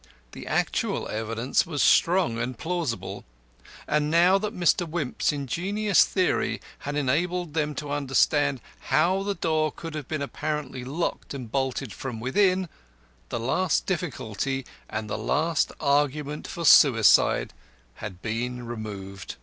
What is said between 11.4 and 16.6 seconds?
bolted from within, the last difficulty and the last argument